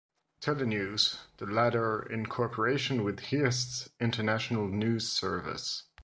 Telenews, 0.41 1.19
the 1.37 1.45
latter 1.45 1.99
in 2.01 2.25
cooperation 2.25 3.03
with 3.03 3.19
Hearst's 3.25 3.91
International 3.99 4.67
News 4.67 5.07
Service. 5.11 5.83